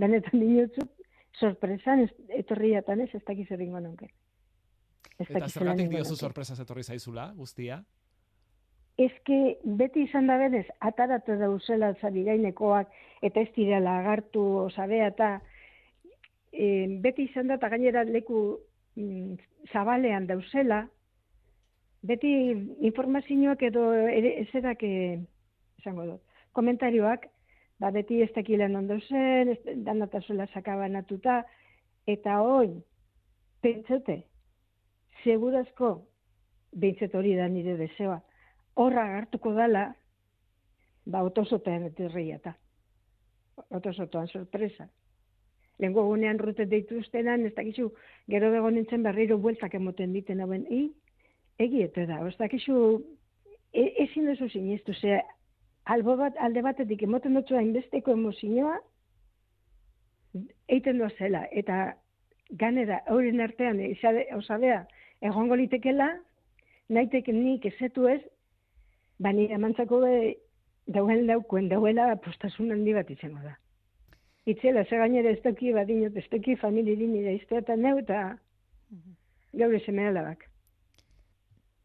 benetan 0.00 0.40
dinotzu, 0.40 0.84
sorpresan 1.40 2.10
etorriatan 2.44 3.08
ez, 3.08 3.12
ez 3.16 3.24
dakiz 3.24 3.48
eringo 3.56 3.80
nonke. 3.80 4.12
Eta 5.20 5.48
zergatik 5.48 5.90
diozu 5.92 6.16
sorpresa 6.16 6.56
etorri 6.62 6.82
zaizula, 6.82 7.30
guztia? 7.36 7.80
Ezke 9.00 9.38
beti 9.80 10.04
izan 10.08 10.28
da 10.28 10.36
benez, 10.40 10.66
ataratu 10.84 11.36
dauzela 11.40 11.92
zabigainekoak, 12.00 12.90
eta 13.24 13.44
ez 13.44 13.50
direla 13.56 13.98
agartu 14.00 14.42
osabea, 14.66 15.08
eta 15.12 15.30
e, 16.52 16.86
beti 17.04 17.28
izan 17.30 17.48
da, 17.48 17.56
eta 17.60 17.70
gainera 17.72 18.04
leku 18.04 18.42
mm, 18.96 19.36
zabalean 19.72 20.26
dauzela, 20.28 20.82
beti 22.02 22.32
informazioak 22.88 23.62
edo 23.68 23.84
ezerak, 24.12 24.84
esango 25.80 26.06
dut, 26.12 26.22
komentarioak, 26.56 27.28
ba, 27.80 27.92
beti 27.92 28.20
ez 28.24 28.30
dakilen 28.36 28.76
ondo 28.76 28.98
zen, 29.08 29.54
danatazuela 29.84 30.48
sakaban 30.52 30.96
atuta, 31.00 31.42
eta 32.08 32.40
hoi, 32.44 32.72
pentsote, 33.64 34.22
segurazko, 35.24 35.90
behintzet 36.72 37.14
hori 37.14 37.34
da 37.36 37.48
nire 37.48 37.76
deseoa, 37.76 38.20
horra 38.80 39.06
hartuko 39.18 39.52
dala, 39.54 39.90
ba, 41.06 41.24
eterria 41.26 42.36
eta. 42.36 42.54
Otosotoan 43.70 44.28
sorpresa. 44.28 44.88
Lengo 45.78 46.04
gunean 46.04 46.38
rute 46.38 46.66
deitu 46.66 46.98
ustenan, 47.00 47.46
ez 47.46 47.54
dakizu, 47.54 47.90
gero 48.28 48.50
bego 48.50 48.70
nintzen 48.70 49.02
berriro 49.02 49.38
bueltak 49.38 49.74
emoten 49.74 50.12
diten 50.12 50.40
hauen, 50.40 50.66
i, 50.70 50.90
egi 51.58 51.82
eta 51.82 52.06
da, 52.06 52.20
ez 52.28 52.36
dakizu, 52.36 52.76
e, 53.72 53.86
ezin 54.04 54.28
duzu 54.28 54.48
sinistu, 54.48 54.94
ze, 54.94 55.20
albo 55.84 56.16
bat, 56.16 56.36
alde 56.38 56.62
batetik 56.62 57.02
emoten 57.02 57.34
dutzu 57.34 57.56
hainbesteko 57.56 58.12
emozioa, 58.12 58.76
eiten 60.68 61.00
doa 61.00 61.10
zela, 61.18 61.46
eta 61.50 61.96
ganera, 62.60 63.00
horren 63.08 63.40
artean, 63.40 63.80
osabea, 64.36 64.84
egongo 65.20 65.56
litekela, 65.56 66.10
naiteke 66.88 67.32
nik 67.32 67.66
ezetu 67.66 68.08
ez, 68.08 68.20
Bani 69.20 69.50
emantzako 69.52 69.98
be, 70.00 70.12
dauen 70.88 71.26
daukuen, 71.28 71.68
dauela 71.68 72.14
postasun 72.24 72.72
handi 72.72 72.94
bat 72.96 73.10
izango 73.12 73.42
da. 73.44 73.56
Itzela, 74.48 74.84
ze 74.88 74.96
gainera 74.96 75.30
ez 75.34 75.40
toki 75.44 75.74
badinot, 75.76 76.16
ez 76.16 76.24
toki 76.32 76.56
famili 76.56 76.96
nire 76.96 77.34
iztea 77.36 77.60
eta 77.60 77.76
neu 77.76 77.98
eta 78.00 78.20
mhm. 78.90 79.12
gaur 79.60 79.76
seme 79.84 80.08
alabak. 80.08 80.46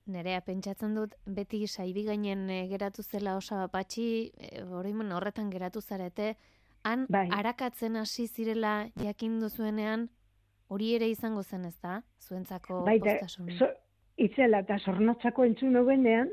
Nerea, 0.06 0.40
pentsatzen 0.46 0.94
dut, 0.96 1.16
beti 1.26 1.66
saibi 1.68 2.04
gainen 2.06 2.50
eh, 2.54 2.68
geratu 2.70 3.04
zela 3.04 3.36
osa 3.36 3.68
patxi, 3.74 4.32
e, 4.38 4.62
horretan 4.62 5.50
geratu 5.50 5.82
zarete, 5.82 6.36
han 6.84 7.08
bai. 7.10 7.28
arakatzen 7.34 7.96
hasi 7.98 8.28
zirela 8.28 8.88
jakin 9.02 9.40
duzuenean, 9.42 10.10
hori 10.68 10.94
ere 10.96 11.10
izango 11.10 11.44
zen 11.44 11.66
ez 11.66 11.76
da, 11.82 12.02
zuentzako 12.22 12.84
bai. 12.86 13.00
So, 13.58 13.70
itzela, 14.18 14.64
eta 14.66 14.80
zornotzako 14.80 15.46
entzun 15.46 15.80
benean, 15.86 16.32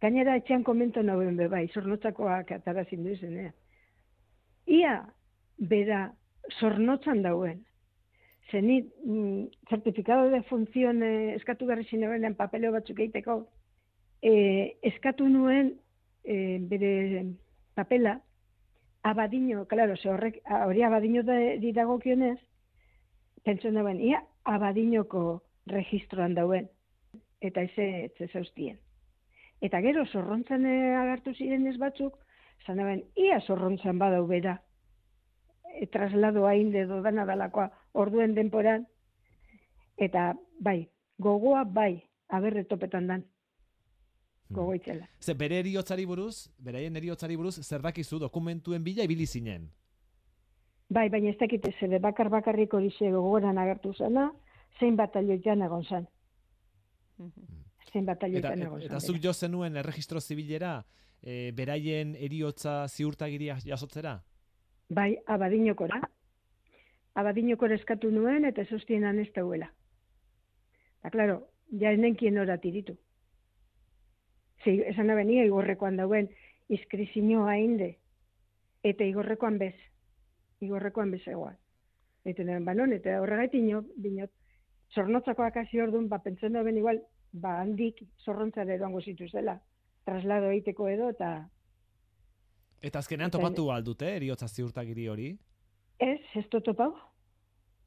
Gainera 0.00 0.34
etxean 0.36 0.64
komento 0.64 1.02
nagoen 1.02 1.38
be 1.40 1.46
bai, 1.48 1.66
zornotzakoak 1.72 2.52
atarazin 2.58 3.06
duzen, 3.06 3.38
Ia, 4.66 4.96
bera, 5.56 6.00
zornotzan 6.60 7.22
dauen. 7.22 7.62
Zenit, 8.50 8.92
mm, 9.04 9.44
certificado 9.70 10.28
de 10.30 10.42
función 10.42 11.02
eh, 11.02 11.34
eskatu 11.34 11.66
berri 11.66 11.84
zinean 11.84 12.34
papeleo 12.34 12.72
batzuk 12.72 12.98
egiteko, 12.98 13.46
eh, 14.22 14.76
eskatu 14.82 15.28
nuen 15.28 15.72
eh, 16.24 16.58
bere 16.60 17.24
papela, 17.74 18.20
abadino, 19.02 19.66
claro, 19.66 19.96
ze 19.96 20.10
horrek, 20.10 20.40
hori 20.66 20.82
abadino 20.82 21.22
da, 21.22 21.38
didago 21.62 21.98
pentsu 23.46 23.70
nagoen, 23.70 24.00
ia, 24.02 24.20
abadinoko 24.44 25.42
registroan 25.70 26.34
dauen, 26.34 26.68
eta 27.40 27.62
ez 27.62 28.30
zauztien. 28.32 28.78
Eta 29.64 29.80
gero 29.80 30.04
zorrontzan 30.06 30.66
eh, 30.68 30.96
agertu 30.98 31.32
ziren 31.34 31.66
ez 31.70 31.76
batzuk, 31.80 32.18
zan 32.66 32.80
ia 33.16 33.40
zorrontzan 33.40 33.98
badau 33.98 34.26
bera. 34.26 34.58
E, 35.76 35.86
traslado 35.86 36.46
hain 36.46 36.72
dedo 36.72 37.00
dana 37.02 37.24
dalakoa 37.24 37.70
orduen 37.92 38.34
denporan. 38.34 38.86
Eta 39.96 40.34
bai, 40.60 40.88
gogoa 41.18 41.64
bai, 41.64 42.02
aberre 42.28 42.64
topetan 42.64 43.06
dan. 43.06 43.24
Hmm. 44.48 44.56
Gogo 44.56 44.74
itxela. 44.74 45.08
Ze 45.20 45.34
bere 45.34 45.58
eriotzari 45.58 46.04
buruz, 46.04 46.48
beraien 46.58 46.96
eriotzari 46.96 47.36
buruz, 47.36 47.56
zer 47.62 47.82
dakizu 47.82 48.18
dokumentuen 48.18 48.84
bila 48.84 49.04
ibili 49.04 49.26
zinen? 49.26 49.70
Bai, 50.88 51.08
baina 51.10 51.30
ez 51.30 51.38
dakite 51.38 51.72
zede 51.80 51.98
bakar 51.98 52.28
bakarrik 52.30 52.74
hori 52.74 52.90
ze 52.90 53.10
gogoran 53.10 53.58
agertu 53.58 53.92
zena, 53.94 54.32
zein 54.78 54.96
batalio 54.96 55.38
jan 55.44 55.62
egon 55.62 55.84
zan. 55.84 56.06
Hmm 57.18 57.56
zen 57.96 58.06
batalioetan 58.06 58.62
egon. 58.66 58.82
Eta, 58.82 58.98
eta 58.98 59.00
zuk 59.00 59.20
jo 59.22 59.32
zenuen 59.32 59.76
erregistro 59.80 60.20
zibilera, 60.20 60.76
e, 61.22 61.52
beraien 61.56 62.14
eriotza 62.28 62.84
ziurtagiria 62.88 63.58
jasotzera? 63.64 64.18
Bai, 64.88 65.10
abadinokora. 65.26 66.00
Abadinokora 67.16 67.78
eskatu 67.80 68.10
nuen 68.12 68.44
eta 68.44 68.66
sostienan 68.68 69.20
ez 69.22 69.30
dauela. 69.34 69.70
Eta, 71.00 71.12
klaro, 71.14 71.40
ja 71.80 71.92
enenkien 71.96 72.38
ora 72.42 72.58
tiritu. 72.62 72.96
Zi, 74.64 74.80
esan 74.92 75.10
abenia 75.14 75.44
igorrekoan 75.46 75.96
dauen 76.00 76.28
iskrizinoa 76.72 77.56
inde, 77.62 77.94
eta 78.84 79.06
igorrekoan 79.06 79.58
bez. 79.62 79.74
Igorrekoan 80.60 81.10
bez 81.10 81.22
egoan. 81.28 81.56
Eta 82.24 82.42
banon, 82.64 82.92
eta 82.92 83.20
horregaitik 83.20 83.62
dinot, 84.02 84.30
zornotzakoak 84.94 85.56
hasi 85.56 85.80
orduan, 85.80 86.08
ba, 86.08 86.18
pentsen 86.18 86.56
igual, 86.76 87.00
ba 87.32 87.60
handik 87.60 88.02
zorrontzara 88.24 88.74
edoango 88.74 89.00
zituzela 89.00 89.60
traslado 90.06 90.50
egiteko 90.54 90.88
edo 90.88 91.10
eta 91.14 91.34
Eta 92.86 93.00
azkenean 93.00 93.32
topatu 93.32 93.70
aldute, 93.72 94.08
eriotza 94.18 94.46
ziurtagiri 94.46 95.06
hori? 95.08 95.30
Ez, 95.98 96.20
ez 96.36 96.44
to 96.52 96.60
topau. 96.60 96.92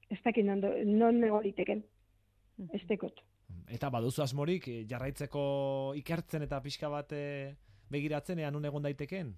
Ez 0.09 0.17
dakin 0.25 0.49
non 0.49 1.19
negoriteken. 1.21 1.83
Ez 2.73 2.81
tekot. 2.89 3.21
Eta 3.69 3.91
baduzu 3.93 4.23
asmorik, 4.25 4.67
eh, 4.67 4.81
jarraitzeko 4.89 5.43
ikertzen 6.01 6.43
eta 6.47 6.59
pixka 6.65 6.89
bat 6.89 7.13
eh, 7.13 7.53
begiratzen 7.93 8.41
ean 8.41 8.65
egon 8.65 8.83
daiteken? 8.83 9.31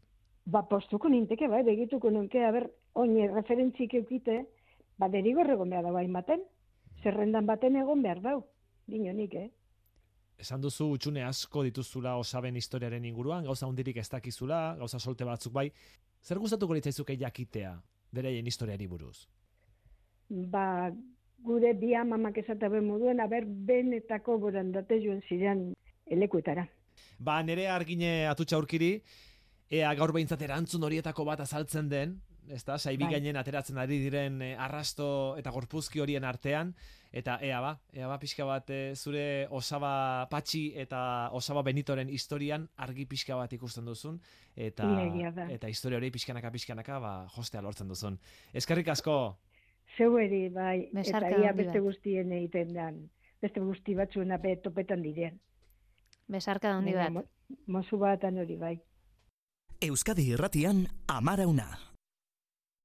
Ba, 0.45 0.63
postuko 0.67 1.09
ninteke, 1.09 1.47
bai, 1.47 1.63
begituko 1.63 2.09
nunke, 2.09 2.43
haber, 2.45 2.69
oine, 2.97 3.27
referentzik 3.31 3.93
eukite, 4.01 4.45
ba, 4.97 5.09
derigorregon 5.09 5.69
behar 5.69 5.85
da 5.85 5.91
bain 5.91 6.13
baten. 6.13 6.43
Zerrendan 7.03 7.45
baten 7.45 7.75
egon 7.75 8.01
behar 8.01 8.21
dau. 8.21 8.39
Dino 8.89 9.13
nik, 9.13 9.35
eh? 9.35 9.49
esan 10.41 10.61
duzu 10.61 10.87
utxune 10.95 11.23
asko 11.25 11.63
dituzula 11.67 12.15
osaben 12.19 12.57
historiaren 12.57 13.05
inguruan, 13.05 13.45
gauza 13.45 13.69
hundirik 13.69 13.99
ez 14.01 14.07
dakizula, 14.09 14.61
gauza 14.79 14.99
solte 14.99 15.27
batzuk 15.27 15.53
bai. 15.53 15.67
Zer 16.21 16.41
gustatuko 16.41 16.77
litzaizuke 16.77 17.17
jakitea 17.17 17.75
bereien 18.13 18.49
historiari 18.49 18.87
buruz? 18.89 19.27
Ba, 20.29 20.91
gure 21.45 21.73
bi 21.77 21.93
amamak 21.97 22.37
esate 22.41 22.69
ben 22.69 22.87
moduen, 22.87 23.21
aber 23.23 23.45
benetako 23.45 24.37
borandate 24.41 25.01
joan 25.03 25.21
ziren 25.27 25.65
elekuetara. 26.11 26.65
Ba, 27.19 27.41
nere 27.45 27.67
argine 27.69 28.27
atutxa 28.29 28.59
urkiri, 28.61 28.95
ea 29.71 29.93
gaur 29.95 30.11
behintzat 30.11 30.41
erantzun 30.43 30.83
horietako 30.83 31.23
bat 31.25 31.39
azaltzen 31.45 31.87
den, 31.89 32.17
ez 32.51 32.63
da, 32.67 32.75
saibi 32.77 33.05
bai. 33.05 33.13
gainen 33.13 33.37
ateratzen 33.39 33.77
ari 33.79 33.99
diren 34.01 34.41
eh, 34.43 34.55
arrasto 34.59 35.37
eta 35.39 35.53
gorpuzki 35.55 36.01
horien 36.03 36.25
artean, 36.27 36.73
eta 37.15 37.37
ea 37.45 37.61
ba, 37.63 37.71
ea 37.95 38.09
ba 38.09 38.17
pixka 38.19 38.45
bat 38.47 38.69
eh, 38.73 38.95
zure 38.95 39.47
osaba 39.49 40.27
patxi 40.31 40.65
eta 40.83 41.29
osaba 41.37 41.63
benitoren 41.63 42.09
historian 42.09 42.67
argi 42.75 43.05
pixka 43.05 43.37
bat 43.39 43.53
ikusten 43.53 43.87
duzun, 43.87 44.19
eta, 44.55 44.89
eta 45.47 45.71
historia 45.71 46.01
hori 46.01 46.11
pixkanaka 46.11 46.51
pixkanaka 46.51 46.99
ba, 46.99 47.13
jostea 47.37 47.63
lortzen 47.63 47.87
duzun. 47.87 48.19
Eskerrik 48.53 48.91
asko! 48.91 49.37
Zeu 49.97 50.17
eri, 50.19 50.45
bai, 50.49 50.89
eta 51.03 51.31
ia 51.39 51.55
beste 51.55 51.79
guztien 51.79 52.31
egiten 52.31 52.75
dan, 52.75 53.01
beste 53.43 53.63
guzti 53.63 53.95
batzuen 53.95 54.31
ape 54.35 54.57
topetan 54.63 55.03
diren. 55.03 55.39
Besarka 56.31 56.69
da 56.69 56.79
hondi 56.79 56.95
bat. 56.95 57.27
Mozu 57.67 57.97
bat 57.99 58.23
hori, 58.23 58.55
bai. 58.55 58.77
Euskadi 59.81 60.27
irratian, 60.29 60.83
amara 61.09 61.47
una. 61.49 61.90